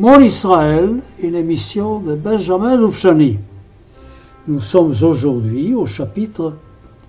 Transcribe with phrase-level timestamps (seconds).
[0.00, 3.36] Mon Israël, une émission de Benjamin Loufchani.
[4.48, 6.54] Nous sommes aujourd'hui au chapitre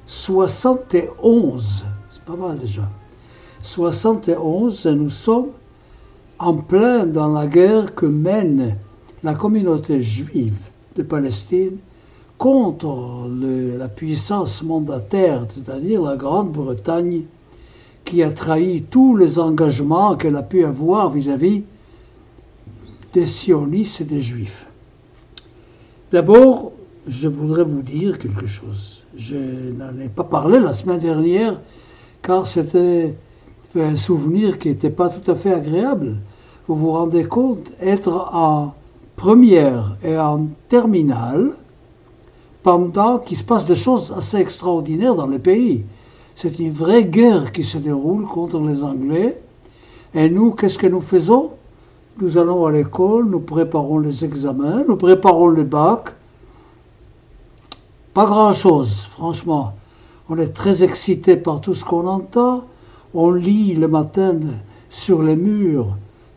[0.06, 1.86] 71.
[2.12, 2.90] C'est pas mal déjà.
[3.62, 5.52] 71 et nous sommes
[6.38, 8.76] en plein dans la guerre que mène
[9.24, 10.60] la communauté juive
[10.98, 11.78] de Palestine
[12.38, 13.30] contre
[13.78, 17.22] la puissance mandataire, c'est-à-dire la Grande-Bretagne,
[18.04, 21.64] qui a trahi tous les engagements qu'elle a pu avoir vis-à-vis
[23.14, 24.68] des sionistes et des juifs.
[26.12, 26.72] D'abord,
[27.08, 29.06] je voudrais vous dire quelque chose.
[29.16, 31.60] Je n'en ai pas parlé la semaine dernière
[32.22, 33.16] car c'était
[33.76, 36.18] un souvenir qui n'était pas tout à fait agréable.
[36.68, 38.74] Vous vous rendez compte, être en
[39.16, 41.52] première et en terminale
[42.64, 45.84] pendant qu'il se passe des choses assez extraordinaires dans le pays.
[46.36, 49.42] C'est une vraie guerre qui se déroule contre les Anglais.
[50.14, 51.52] Et nous, qu'est-ce que nous faisons?
[52.20, 56.10] Nous allons à l'école, nous préparons les examens, nous préparons le bac.
[58.14, 59.74] Pas grand-chose, franchement.
[60.30, 62.66] On est très excité par tout ce qu'on entend.
[63.14, 64.40] On lit le matin
[64.90, 65.96] sur les murs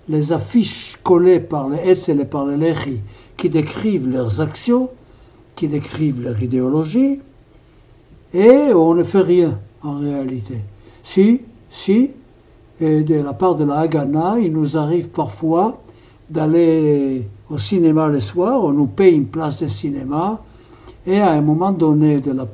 [0.09, 3.01] les affiches collées par les S et par les Lechi
[3.37, 4.91] qui décrivent leurs actions,
[5.57, 7.21] qui décrivent leur idéologie,
[8.33, 10.59] et on ne fait rien en réalité.
[11.03, 12.11] Si, si,
[12.81, 15.81] et de la part de la Haganah, il nous arrive parfois
[16.29, 20.43] d'aller au cinéma le soir, on nous paye une place de cinéma,
[21.07, 22.47] et à un moment donné de la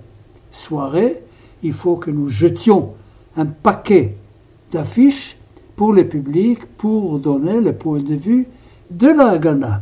[0.51, 1.23] soirée,
[1.63, 2.91] il faut que nous jetions
[3.37, 4.17] un paquet
[4.73, 5.37] d'affiches
[5.77, 8.47] pour le public, pour donner le point de vue
[8.91, 9.81] de la Haganah.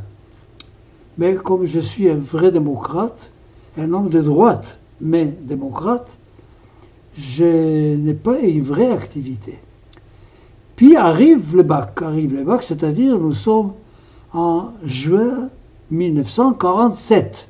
[1.16, 3.32] Mais comme je suis un vrai démocrate,
[3.76, 6.16] un homme de droite, mais démocrate,
[7.16, 9.58] je n'ai pas une vraie activité.
[10.78, 13.72] Puis arrive le bac, arrive le bac, c'est-à-dire nous sommes
[14.32, 15.48] en juin
[15.90, 17.48] 1947.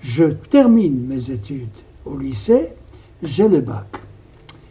[0.00, 1.68] Je termine mes études
[2.04, 2.70] au lycée,
[3.22, 3.86] j'ai le bac.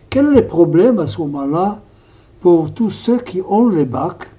[0.09, 1.81] Quel est le problème à ce moment-là
[2.41, 4.29] pour tous ceux qui ont le bac?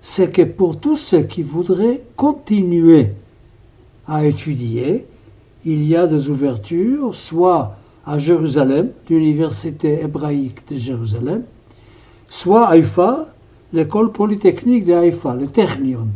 [0.00, 3.12] C'est que pour tous ceux qui voudraient continuer
[4.08, 5.06] à étudier,
[5.64, 11.44] il y a des ouvertures, soit à Jérusalem, l'université hébraïque de Jérusalem,
[12.28, 13.28] soit Haïfa,
[13.72, 16.06] l'école polytechnique de Haïfa, le Technion.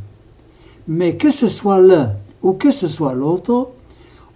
[0.88, 2.12] Mais que ce soit l'un
[2.42, 3.68] ou que ce soit l'autre,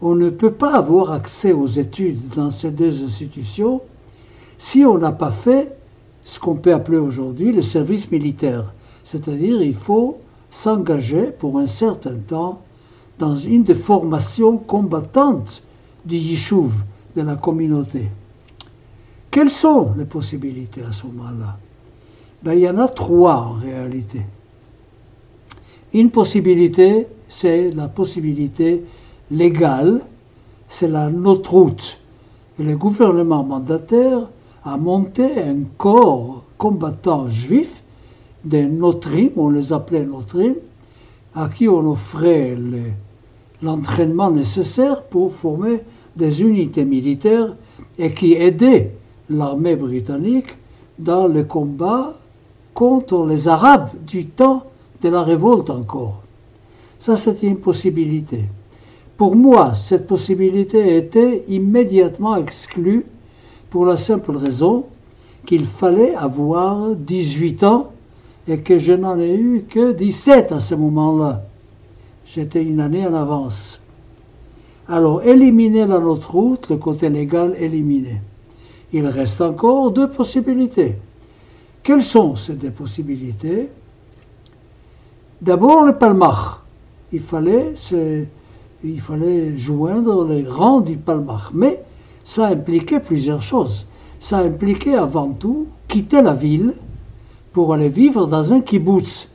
[0.01, 3.81] on ne peut pas avoir accès aux études dans ces deux institutions
[4.59, 5.77] si on n'a pas fait
[6.25, 8.73] ce qu'on peut appeler aujourd'hui le service militaire.
[9.03, 10.19] C'est-à-dire il faut
[10.51, 12.61] s'engager pour un certain temps
[13.19, 15.62] dans une des formations combattantes
[16.05, 16.73] du Yishuv,
[17.17, 18.09] de la communauté.
[19.31, 21.59] Quelles sont les possibilités à ce moment-là?
[22.44, 24.21] Ben, Il y en a trois en réalité.
[25.93, 28.84] Une possibilité, c'est la possibilité
[29.31, 30.00] légale,
[30.69, 31.99] c'est la notre route.
[32.59, 34.28] Et le gouvernement mandataire
[34.65, 37.82] a monté un corps combattant juif,
[38.44, 40.55] des notrim, on les appelait notrim,
[41.34, 42.56] à qui on offrait
[43.62, 45.81] l'entraînement nécessaire pour former
[46.16, 47.55] des unités militaires
[47.99, 48.93] et qui aidaient
[49.31, 50.55] l'armée britannique
[50.99, 52.14] dans le combat
[52.75, 54.65] contre les Arabes du temps
[55.00, 56.21] de la révolte encore.
[56.99, 58.44] Ça, c'était une possibilité.
[59.17, 63.06] Pour moi, cette possibilité était immédiatement exclue
[63.71, 64.87] pour la simple raison
[65.47, 67.91] qu'il fallait avoir 18 ans
[68.49, 71.43] et que je n'en ai eu que 17 à ce moment-là.
[72.26, 73.81] J'étais une année en avance.
[74.88, 78.21] Alors, éliminer la notre route, le côté légal éliminé.
[78.93, 80.97] Il reste encore deux possibilités.
[81.85, 83.71] Quelles sont ces deux possibilités?
[85.41, 86.63] D'abord, le palmach.
[87.13, 87.75] Il fallait,
[89.57, 91.53] joindre les rangs du palmach.
[91.53, 91.81] Mais
[92.25, 93.87] ça impliquait plusieurs choses.
[94.19, 96.75] Ça impliquait avant tout quitter la ville
[97.53, 99.31] pour aller vivre dans un kibbutz.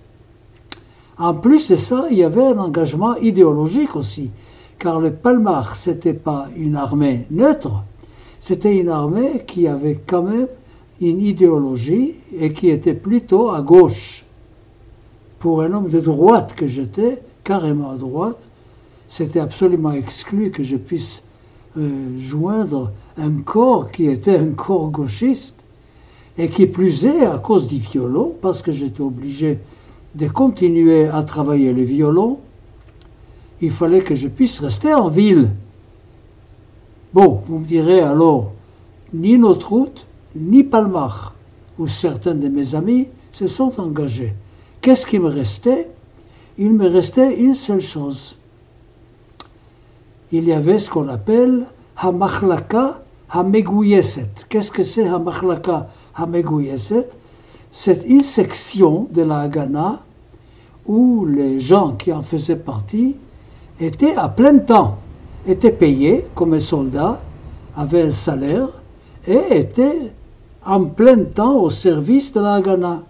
[1.18, 4.30] En plus de ça, il y avait un engagement idéologique aussi
[4.80, 7.84] car le Palmach, ce n'était pas une armée neutre,
[8.40, 10.48] c'était une armée qui avait quand même
[11.02, 14.26] une idéologie et qui était plutôt à gauche.
[15.40, 18.50] Pour un homme de droite que j'étais, carrément à droite,
[19.08, 21.24] c'était absolument exclu que je puisse
[21.78, 25.64] euh, joindre un corps qui était un corps gauchiste.
[26.38, 29.60] Et qui plus est, à cause du violon, parce que j'étais obligé
[30.16, 32.40] de continuer à travailler le violon,
[33.62, 35.50] il fallait que je puisse rester en ville.
[37.14, 38.54] Bon, vous me direz alors,
[39.14, 41.34] ni notre route, ni Palmach,
[41.78, 44.34] où certains de mes amis se sont engagés.
[44.82, 45.90] Qu'est-ce qui me restait?
[46.58, 48.38] Il me restait une seule chose.
[50.32, 51.66] Il y avait ce qu'on appelle
[51.98, 54.30] Hamachlaka Hamegouyeset.
[54.48, 57.08] Qu'est-ce que c'est Hamachlaka Hamegouyeset?
[57.72, 60.02] C'est une section de la Haganah
[60.86, 63.16] où les gens qui en faisaient partie
[63.80, 64.98] étaient à plein temps,
[65.48, 67.22] étaient payés comme un soldat,
[67.76, 68.68] avaient un salaire
[69.28, 70.12] et étaient
[70.66, 73.04] en plein temps au service de la Haganah.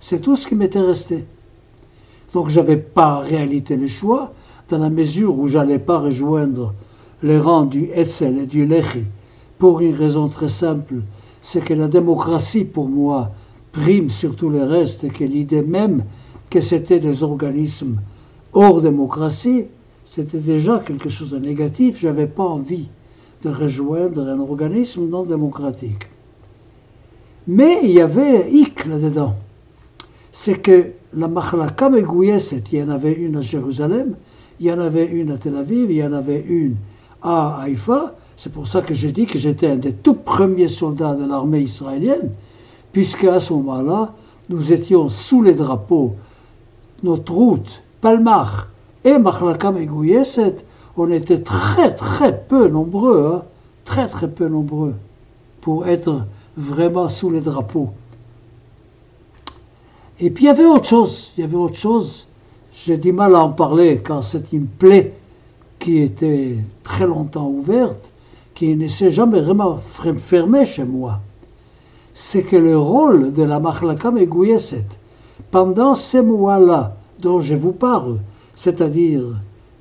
[0.00, 1.24] C'est tout ce qui m'était resté.
[2.34, 4.32] Donc je n'avais pas en réalité le choix,
[4.68, 6.74] dans la mesure où j'allais pas rejoindre
[7.22, 9.04] les rangs du Essel et du Lechi,
[9.58, 10.96] pour une raison très simple,
[11.40, 13.30] c'est que la démocratie pour moi
[13.72, 16.04] prime sur tout le reste et que l'idée même
[16.50, 17.98] que c'était des organismes
[18.52, 19.66] hors démocratie,
[20.04, 21.98] c'était déjà quelque chose de négatif.
[22.00, 22.88] Je n'avais pas envie
[23.42, 26.06] de rejoindre un organisme non démocratique.
[27.48, 28.08] Mais il y un
[28.50, 29.34] hic là-dedans.
[30.30, 34.16] C'est que la Machlaka Megouyeset, il y en avait une à Jérusalem,
[34.60, 36.76] il y en avait une à Tel Aviv, il y en avait une
[37.22, 38.14] à Haïfa.
[38.36, 41.60] C'est pour ça que je dis que j'étais un des tout premiers soldats de l'armée
[41.60, 42.32] israélienne,
[42.92, 44.12] puisque à ce moment-là,
[44.50, 46.16] nous étions sous les drapeaux,
[47.02, 48.68] notre route, Palmach
[49.04, 50.56] et Machlaka Megouyeset,
[50.98, 53.42] on était très très peu nombreux, hein,
[53.86, 54.94] très très peu nombreux,
[55.62, 56.26] pour être
[56.58, 57.90] vraiment sous les drapeaux.
[60.18, 62.26] Et puis il y avait autre chose, il y avait autre chose,
[62.74, 65.14] j'ai du mal à en parler car c'est une plaie
[65.78, 68.12] qui était très longtemps ouverte,
[68.54, 69.78] qui ne s'est jamais vraiment
[70.16, 71.20] fermée chez moi.
[72.12, 74.86] C'est que le rôle de la Machlaka Megouyeset,
[75.52, 78.18] pendant ces mois-là dont je vous parle,
[78.56, 79.22] c'est-à-dire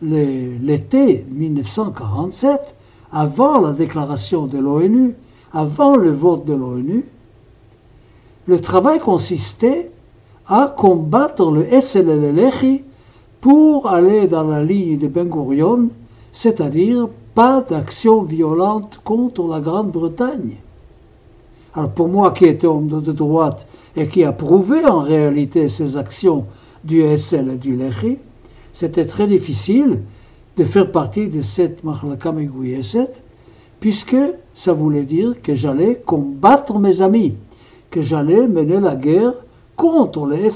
[0.03, 2.75] l'été 1947,
[3.11, 5.15] avant la déclaration de l'ONU,
[5.57, 7.03] avant le vote de l'ONU,
[8.45, 9.89] le travail consistait
[10.45, 12.83] à combattre le SLLLECHI
[13.41, 15.89] pour aller dans la ligne de Ben Gurion,
[16.31, 20.57] c'est-à-dire pas d'action violente contre la Grande-Bretagne.
[21.73, 23.65] Alors pour moi qui étais homme de droite
[23.95, 26.45] et qui approuvait en réalité ces actions
[26.83, 28.19] du SL et du LECHI,
[28.71, 30.01] c'était très difficile
[30.55, 33.23] de faire partie de cette Machlaka Megouyeset,
[33.79, 34.17] puisque
[34.53, 37.35] ça voulait dire que j'allais combattre mes amis,
[37.89, 39.33] que j'allais mener la guerre
[39.75, 40.49] contre les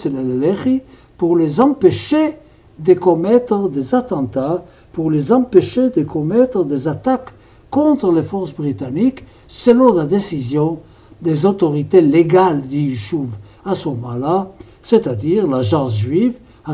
[1.17, 2.37] pour les empêcher
[2.79, 7.29] de commettre des attentats, pour les empêcher de commettre des attaques
[7.69, 10.79] contre les forces britanniques, selon la décision
[11.21, 13.29] des autorités légales du Yishuv
[13.63, 14.51] à ce moment-là,
[14.81, 16.33] c'est-à-dire l'agence juive,
[16.65, 16.73] à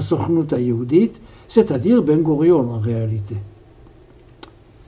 [0.59, 1.11] Yehudit,
[1.47, 3.35] c'est-à-dire Ben Gurion en réalité.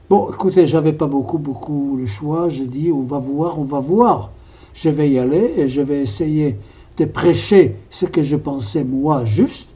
[0.09, 2.49] Bon, écoutez, j'avais pas beaucoup, beaucoup le choix.
[2.49, 4.31] J'ai dit, on va voir, on va voir.
[4.73, 6.57] Je vais y aller et je vais essayer
[6.97, 9.69] de prêcher ce que je pensais moi juste.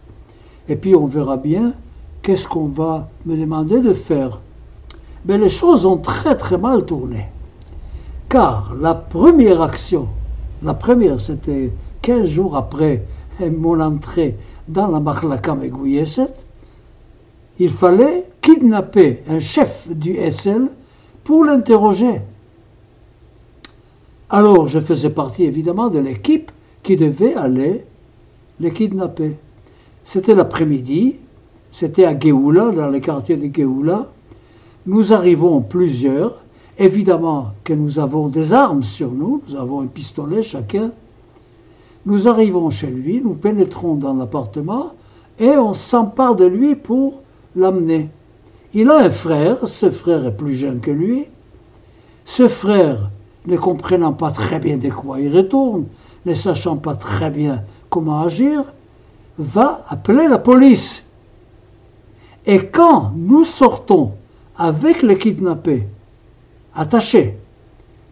[0.67, 1.73] Et puis on verra bien
[2.23, 4.39] qu'est-ce qu'on va me demander de faire.
[5.27, 7.27] Mais les choses ont très très mal tourné.
[8.27, 10.07] Car la première action,
[10.63, 11.71] la première, c'était
[12.01, 13.03] 15 jours après
[13.39, 14.35] mon entrée
[14.67, 16.33] dans la Megouyeset,
[17.63, 20.69] il fallait kidnapper un chef du SL
[21.23, 22.19] pour l'interroger.
[24.29, 26.51] Alors je faisais partie évidemment de l'équipe
[26.83, 27.85] qui devait aller
[28.59, 29.37] les kidnapper.
[30.03, 31.15] C'était l'après-midi,
[31.71, 34.09] c'était à Géoula, dans le quartier de Géoula.
[34.85, 36.43] Nous arrivons plusieurs,
[36.77, 40.91] évidemment que nous avons des armes sur nous, nous avons un pistolet chacun.
[42.05, 44.91] Nous arrivons chez lui, nous pénétrons dans l'appartement
[45.39, 47.22] et on s'empare de lui pour
[47.55, 48.09] l'amener.
[48.73, 51.25] Il a un frère, ce frère est plus jeune que lui.
[52.25, 53.09] Ce frère,
[53.45, 55.85] ne comprenant pas très bien de quoi il retourne,
[56.25, 58.63] ne sachant pas très bien comment agir,
[59.37, 61.07] va appeler la police.
[62.45, 64.11] Et quand nous sortons
[64.57, 65.83] avec le kidnappé,
[66.75, 67.37] attaché,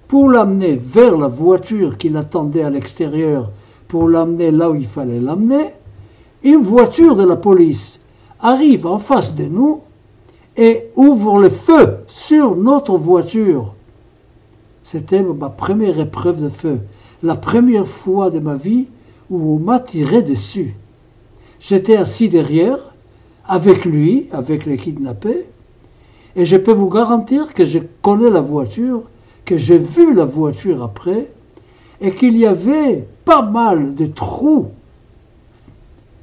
[0.07, 3.49] pour l'amener vers la voiture qui l'attendait à l'extérieur,
[3.87, 5.73] pour l'amener là où il fallait l'amener,
[6.43, 8.00] une voiture de la police
[8.41, 9.81] arrive en face de nous
[10.57, 13.73] et ouvre le feu sur notre voiture.
[14.83, 16.79] C'était ma première épreuve de feu,
[17.23, 18.87] la première fois de ma vie
[19.29, 20.75] où on m'a tiré dessus.
[21.59, 22.79] J'étais assis derrière,
[23.47, 25.45] avec lui, avec les kidnappés,
[26.35, 29.03] et je peux vous garantir que je connais la voiture,
[29.45, 31.29] que j'ai vu la voiture après,
[31.99, 34.67] et qu'il y avait pas mal de trous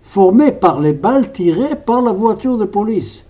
[0.09, 3.27] formés par les balles tirées par la voiture de police.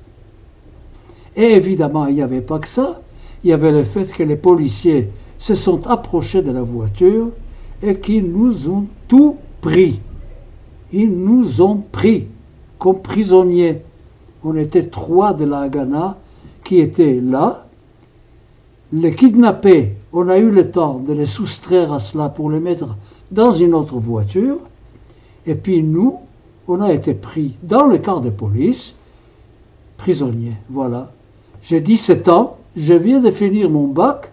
[1.35, 3.01] Et évidemment, il n'y avait pas que ça.
[3.43, 7.31] Il y avait le fait que les policiers se sont approchés de la voiture
[7.83, 9.99] et qu'ils nous ont tout pris.
[10.93, 12.27] Ils nous ont pris
[12.79, 13.83] comme prisonniers.
[14.45, 16.17] On était trois de la Haganah
[16.63, 17.67] qui étaient là.
[18.93, 22.97] Les kidnappés, on a eu le temps de les soustraire à cela pour les mettre
[23.33, 24.59] dans une autre voiture.
[25.45, 26.21] Et puis nous,
[26.69, 28.95] on a été pris dans le camp de police,
[29.97, 30.57] prisonniers.
[30.69, 31.11] Voilà.
[31.63, 34.31] J'ai 17 ans, je viens de finir mon bac,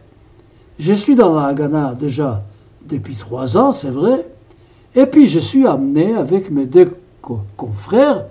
[0.77, 2.44] je suis dans la Haganah déjà
[2.88, 4.27] depuis trois ans, c'est vrai,
[4.94, 6.94] et puis je suis amené avec mes deux
[7.58, 8.25] confrères,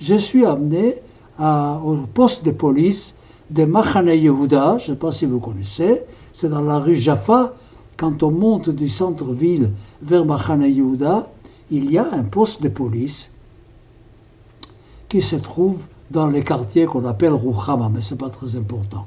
[0.00, 0.94] je suis amené
[1.38, 3.16] au poste de police
[3.50, 7.54] de Machane Yehuda, je ne sais pas si vous connaissez, c'est dans la rue Jaffa,
[7.96, 11.28] quand on monte du centre-ville vers Machane Yehuda,
[11.70, 13.32] il y a un poste de police
[15.08, 15.78] qui se trouve
[16.10, 19.06] dans les quartiers qu'on appelle Rouchama, mais ce n'est pas très important.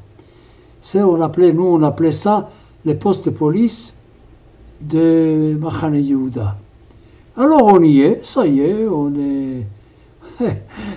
[0.96, 2.50] On appelait, nous, on appelait ça
[2.86, 3.96] les postes de police
[4.81, 6.58] de Machane Yehuda.
[7.38, 9.65] Alors on y est, ça y est, on est.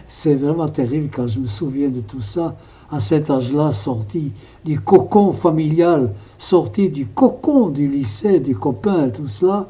[0.09, 2.57] C'est vraiment terrible quand je me souviens de tout ça,
[2.91, 4.33] à cet âge-là, sorti
[4.65, 9.69] du cocon familial, sorti du cocon du lycée, des copains et tout cela,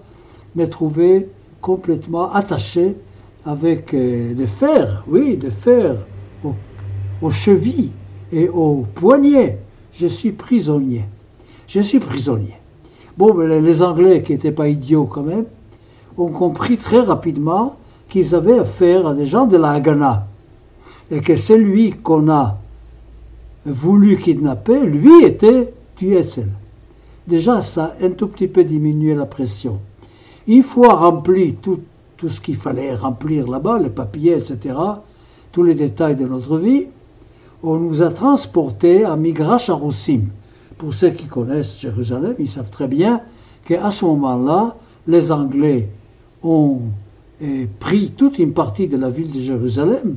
[0.54, 1.28] me trouver
[1.60, 2.96] complètement attaché
[3.44, 5.96] avec euh, des fers, oui, des fers
[7.22, 7.90] aux chevilles
[8.32, 9.58] et aux poignets.
[9.92, 11.04] Je suis prisonnier.
[11.66, 12.54] Je suis prisonnier.
[13.16, 15.44] Bon, les Anglais, qui n'étaient pas idiots quand même,
[16.18, 17.76] ont compris très rapidement
[18.08, 20.26] qu'ils avaient affaire à des gens de la Haganah.
[21.10, 22.58] Et que celui qu'on a
[23.64, 26.48] voulu kidnapper, lui était du SL.
[27.26, 29.78] Déjà, ça a un tout petit peu diminué la pression.
[30.46, 31.80] Une fois rempli tout,
[32.16, 34.76] tout ce qu'il fallait remplir là-bas, les papiers, etc.,
[35.52, 36.86] tous les détails de notre vie,
[37.62, 40.22] on nous a transportés à Migrash Arussim.
[40.76, 43.20] Pour ceux qui connaissent Jérusalem, ils savent très bien
[43.64, 45.88] qu'à ce moment-là, les Anglais
[46.42, 46.80] ont
[47.40, 50.16] eh, pris toute une partie de la ville de Jérusalem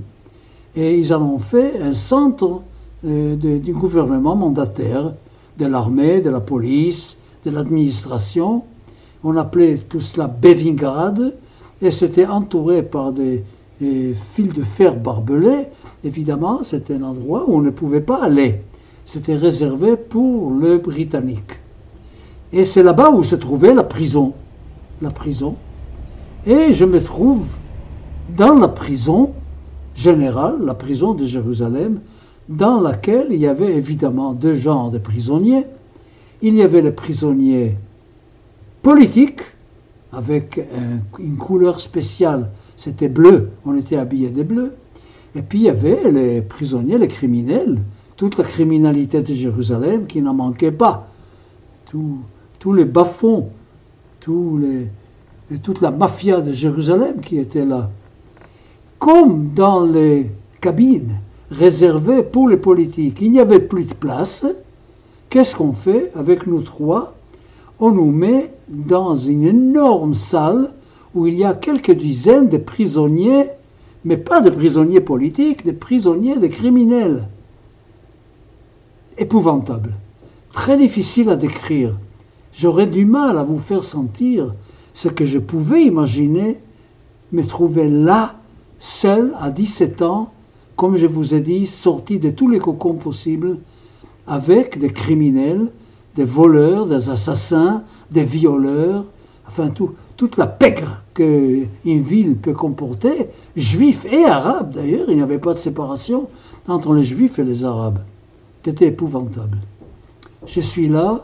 [0.76, 2.62] et ils en ont fait un centre
[3.06, 5.14] eh, du gouvernement mandataire,
[5.58, 8.64] de l'armée, de la police, de l'administration.
[9.24, 11.34] On appelait tout cela Bevingrad
[11.82, 13.44] et c'était entouré par des
[13.80, 15.68] fils de fer barbelés
[16.04, 18.62] évidemment, c'était un endroit où on ne pouvait pas aller.
[19.06, 21.60] C'était réservé pour le Britannique.
[22.52, 24.34] Et c'est là-bas où se trouvait la prison.
[25.02, 25.56] La prison.
[26.46, 27.46] Et je me trouve
[28.36, 29.32] dans la prison
[29.96, 32.00] générale, la prison de Jérusalem,
[32.50, 35.66] dans laquelle il y avait évidemment deux genres de prisonniers.
[36.42, 37.76] Il y avait les prisonniers
[38.82, 39.42] politiques,
[40.12, 40.60] avec
[41.20, 44.74] une couleur spéciale, c'était bleu, on était habillés de bleu.
[45.36, 47.80] Et puis il y avait les prisonniers, les criminels,
[48.16, 51.10] toute la criminalité de Jérusalem qui n'en manquait pas.
[51.92, 53.50] tous les bas-fonds,
[54.20, 57.90] toute la mafia de Jérusalem qui était là.
[59.00, 61.20] Comme dans les cabines
[61.52, 64.46] réservées pour les politiques, il n'y avait plus de place,
[65.30, 67.17] qu'est-ce qu'on fait avec nous trois
[67.80, 70.72] On nous met dans une énorme salle
[71.14, 73.48] où il y a quelques dizaines de prisonniers
[74.08, 77.28] mais pas de prisonniers politiques, de prisonniers, de criminels.
[79.18, 79.94] Épouvantable.
[80.54, 81.98] Très difficile à décrire.
[82.54, 84.56] J'aurais du mal à vous faire sentir
[84.94, 86.58] ce que je pouvais imaginer,
[87.34, 88.36] me trouver là,
[88.80, 90.32] seul, à 17 ans,
[90.78, 93.58] comme je vous ai dit, sorti de tous les cocons possibles,
[94.26, 95.72] avec des criminels,
[96.18, 99.06] des voleurs, des assassins, des violeurs,
[99.48, 105.22] enfin tout, toute la pègre qu'une ville peut comporter, juifs et arabes d'ailleurs, il n'y
[105.22, 106.28] avait pas de séparation
[106.68, 108.00] entre les juifs et les arabes.
[108.66, 109.60] C'était épouvantable.
[110.46, 111.24] Je suis là,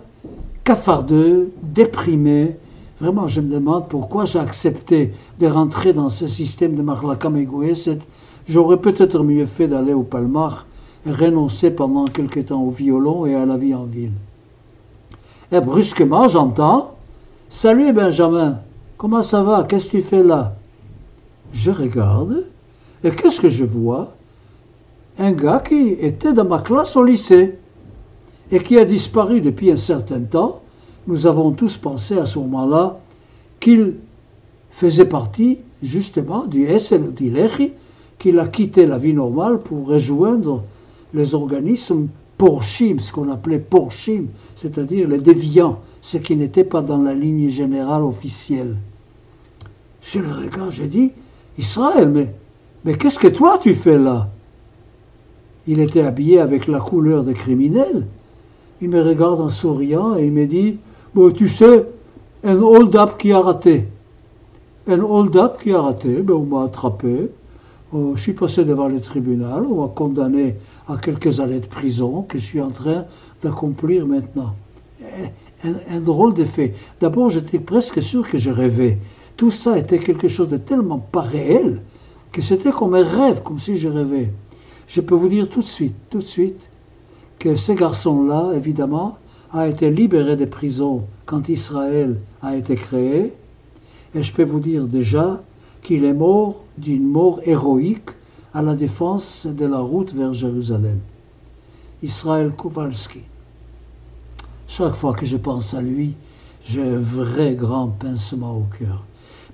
[0.63, 2.55] cafardeux, déprimé.
[3.01, 7.47] Vraiment, je me demande pourquoi j'ai accepté de rentrer dans ce système de Marlakam et
[8.47, 10.67] J'aurais peut-être mieux fait d'aller au Palmar
[11.05, 14.11] et renoncer pendant quelque temps au violon et à la vie en ville.
[15.53, 16.95] Et brusquement, j'entends.
[17.47, 18.57] Salut Benjamin,
[18.97, 19.65] Comment ça va?
[19.65, 20.55] Qu'est-ce que tu fais là?
[21.51, 22.45] Je regarde.
[23.03, 24.13] Et qu'est-ce que je vois?
[25.19, 27.55] Un gars qui était dans ma classe au lycée
[28.51, 30.61] et qui a disparu depuis un certain temps.
[31.05, 32.97] Nous avons tous pensé à ce moment-là
[33.59, 33.95] qu'il
[34.71, 37.71] faisait partie justement du SND
[38.17, 40.63] qu'il a quitté la vie normale pour rejoindre
[41.13, 42.07] les organismes
[42.43, 47.47] porchim, ce qu'on appelait porchim, c'est-à-dire les déviants, ceux qui n'étaient pas dans la ligne
[47.47, 48.75] générale officielle.
[50.01, 51.13] Je le regarde, j'ai dit,
[51.57, 52.33] Israël, mais,
[52.83, 54.27] mais qu'est-ce que toi tu fais là?
[55.67, 58.05] Il était habillé avec la couleur des criminels.
[58.81, 60.79] Il me regarde en souriant et il me dit,
[61.15, 61.85] bon, tu sais,
[62.43, 63.87] un hold-up qui a raté.
[64.87, 67.31] Un hold-up qui a raté, ben, on m'a attrapé,
[67.93, 70.55] oh, je suis passé devant le tribunal, on m'a condamné
[70.87, 73.05] à quelques années de prison que je suis en train
[73.41, 74.55] d'accomplir maintenant.
[75.63, 76.73] Un, un drôle d'effet.
[76.99, 78.97] D'abord, j'étais presque sûr que je rêvais.
[79.37, 81.81] Tout ça était quelque chose de tellement pas réel
[82.33, 84.31] que c'était comme un rêve, comme si je rêvais.
[84.87, 86.69] Je peux vous dire tout de suite, tout de suite,
[87.39, 89.17] que ce garçon-là, évidemment,
[89.53, 93.33] a été libéré des prisons quand Israël a été créé.
[94.15, 95.41] Et je peux vous dire déjà
[95.83, 98.09] qu'il est mort d'une mort héroïque
[98.53, 100.99] à la défense de la route vers Jérusalem.
[102.03, 103.21] Israël Kowalski.
[104.67, 106.15] Chaque fois que je pense à lui,
[106.63, 109.03] j'ai un vrai grand pincement au cœur.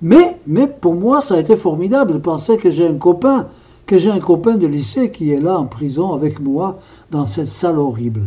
[0.01, 3.47] Mais, mais pour moi, ça a été formidable de penser que j'ai un copain,
[3.85, 6.79] que j'ai un copain de lycée qui est là en prison avec moi
[7.11, 8.23] dans cette salle horrible.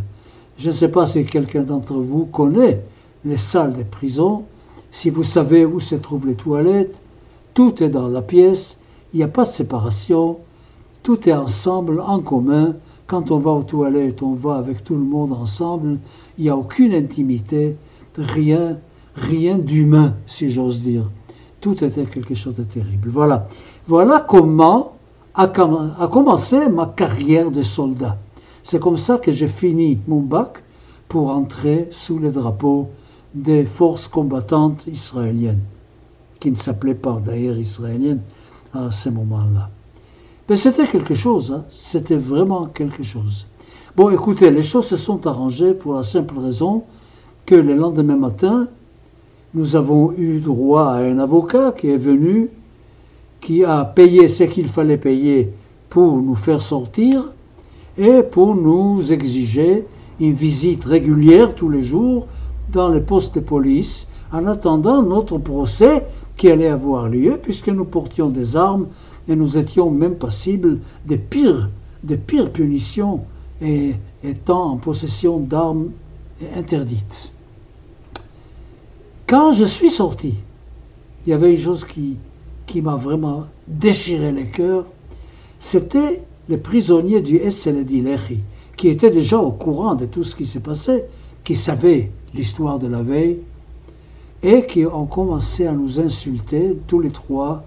[0.59, 2.81] Je ne sais pas si quelqu'un d'entre vous connaît
[3.25, 4.45] les salles des prisons,
[4.91, 6.97] si vous savez où se trouvent les toilettes,
[7.55, 8.81] tout est dans la pièce,
[9.13, 10.39] il n'y a pas de séparation,
[11.03, 12.77] tout est ensemble, en commun.
[13.07, 15.99] Quand on va aux toilettes, on va avec tout le monde ensemble,
[16.39, 17.77] il n'y a aucune intimité,
[18.17, 18.79] rien,
[19.15, 21.11] rien d'humain, si j'ose dire.
[21.61, 23.09] Tout était quelque chose de terrible.
[23.11, 23.47] Voilà.
[23.87, 24.93] Voilà comment
[25.35, 28.17] a, commencé ma carrière de soldat.
[28.63, 30.63] C'est comme ça que j'ai fini mon bac
[31.09, 32.89] pour entrer sous le drapeau
[33.35, 35.63] des forces combattantes israéliennes,
[36.39, 38.21] qui ne s'appelaient pas d'ailleurs israéliennes
[38.73, 39.69] à ce moment-là.
[40.53, 41.65] Mais c'était quelque chose, hein.
[41.71, 43.47] c'était vraiment quelque chose.
[43.97, 46.83] Bon, écoutez, les choses se sont arrangées pour la simple raison
[47.47, 48.69] que le lendemain matin,
[49.55, 52.51] nous avons eu droit à un avocat qui est venu,
[53.41, 55.55] qui a payé ce qu'il fallait payer
[55.89, 57.31] pour nous faire sortir
[57.97, 59.87] et pour nous exiger
[60.21, 62.27] une visite régulière tous les jours
[62.71, 66.05] dans les postes de police en attendant notre procès
[66.37, 68.89] qui allait avoir lieu puisque nous portions des armes
[69.29, 71.71] et nous étions même passibles des pires,
[72.03, 73.21] des pires punitions
[74.25, 75.91] étant en possession d'armes
[76.57, 77.33] interdites.
[79.27, 80.35] Quand je suis sorti,
[81.27, 82.17] il y avait une chose qui,
[82.67, 84.85] qui m'a vraiment déchiré les cœurs,
[85.59, 88.41] c'était les prisonniers du SLD Lehi,
[88.77, 91.05] qui étaient déjà au courant de tout ce qui s'est passé,
[91.45, 93.39] qui savaient l'histoire de la veille,
[94.43, 97.65] et qui ont commencé à nous insulter, tous les trois,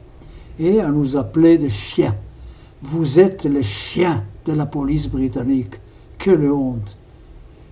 [0.59, 2.15] et à nous appeler des chiens.
[2.81, 5.75] Vous êtes les chiens de la police britannique.
[6.17, 6.95] Quelle honte.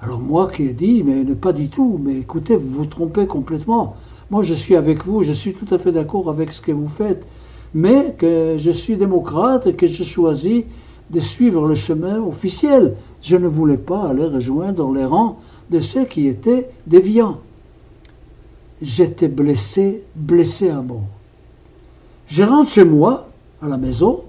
[0.02, 3.96] Alors moi qui ai dit, mais pas du tout, mais écoutez, vous vous trompez complètement.
[4.30, 6.90] Moi je suis avec vous, je suis tout à fait d'accord avec ce que vous
[6.90, 7.26] faites,
[7.74, 10.64] mais que je suis démocrate et que je choisis
[11.10, 12.96] de suivre le chemin officiel.
[13.22, 15.38] Je ne voulais pas aller rejoindre les rangs
[15.70, 17.38] de ceux qui étaient déviants.
[18.82, 21.08] J'étais blessé, blessé à mort.
[22.36, 23.28] Je rentre chez moi,
[23.62, 24.22] à la maison,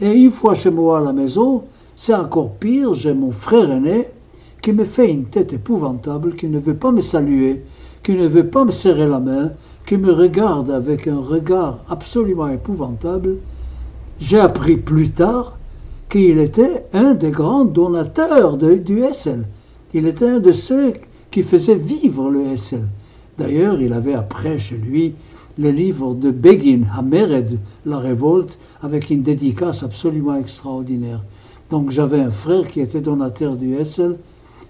[0.00, 1.62] et une fois chez moi à la maison,
[1.94, 4.08] c'est encore pire, j'ai mon frère aîné
[4.60, 7.62] qui me fait une tête épouvantable, qui ne veut pas me saluer,
[8.02, 9.52] qui ne veut pas me serrer la main,
[9.86, 13.36] qui me regarde avec un regard absolument épouvantable,
[14.18, 15.56] j'ai appris plus tard
[16.08, 19.44] qu'il était un des grands donateurs du SL.
[19.94, 20.94] Il était un de ceux
[21.30, 22.88] qui faisaient vivre le SL.
[23.38, 25.14] D'ailleurs, il avait après chez lui
[25.58, 31.22] le livre de Begin, Hamered, La Révolte, avec une dédicace absolument extraordinaire.
[31.70, 34.16] Donc j'avais un frère qui était donateur du SL,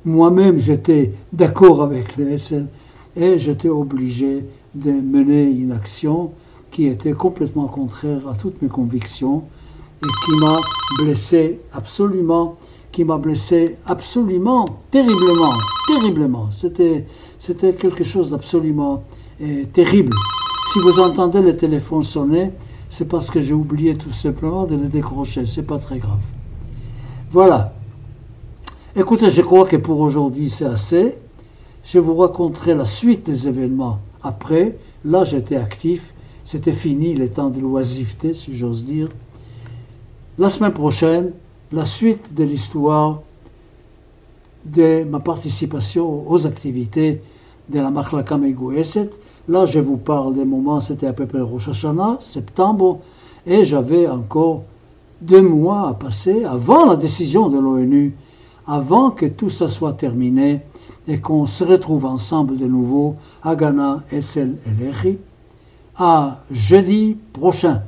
[0.05, 2.66] moi-même, j'étais d'accord avec le SL
[3.16, 6.31] et j'étais obligé de mener une action
[6.71, 9.45] qui était complètement contraire à toutes mes convictions
[10.03, 10.61] et qui m'a
[10.99, 12.57] blessé absolument,
[12.93, 15.53] qui m'a blessé absolument, terriblement,
[15.87, 16.49] terriblement.
[16.51, 17.05] C'était,
[17.79, 19.05] quelque chose d'absolument
[19.38, 20.14] eh, terrible.
[20.72, 22.52] Si vous entendez le téléphone sonner,
[22.88, 25.44] c'est parce que j'ai oublié tout simplement de le décrocher.
[25.44, 26.20] C'est pas très grave.
[27.33, 27.74] Voilà.
[28.94, 31.16] Écoutez, je crois que pour aujourd'hui c'est assez.
[31.85, 34.78] Je vous raconterai la suite des événements après.
[35.04, 36.14] Là, j'étais actif.
[36.44, 39.09] C'était fini les temps de l'oisiveté, si j'ose dire.
[40.38, 41.33] La semaine prochaine,
[41.72, 43.22] la suite de l'histoire
[44.66, 47.22] de ma participation aux activités
[47.68, 49.11] de la Machlaka Megoueset.
[49.48, 53.00] Là, je vous parle des moments, c'était à peu près Rosh Hashanah, septembre,
[53.46, 54.62] et j'avais encore
[55.20, 58.14] deux mois à passer avant la décision de l'ONU
[58.66, 60.61] avant que tout ça soit terminé
[61.09, 65.18] et qu'on se retrouve ensemble de nouveau à Ghana, Essel et Lehi,
[65.96, 67.83] à jeudi prochain.